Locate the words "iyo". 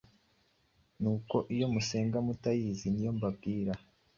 1.55-1.65